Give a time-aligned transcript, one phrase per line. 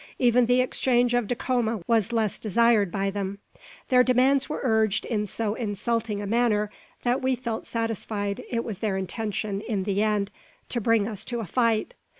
[0.17, 3.37] Even the exchange of Dacoma was less desired by them.
[3.89, 6.71] Their demands were urged in so insulting a manner
[7.03, 10.31] that we felt satisfied it was their intention, in the end,
[10.69, 11.93] to bring us to a fight.